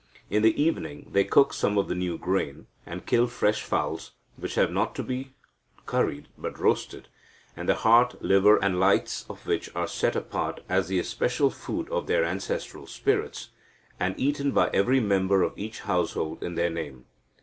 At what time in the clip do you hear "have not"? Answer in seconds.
4.55-4.95